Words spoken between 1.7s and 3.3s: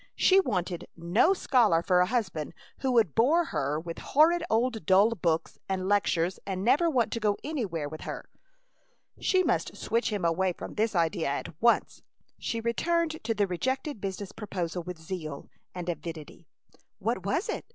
for a husband, who would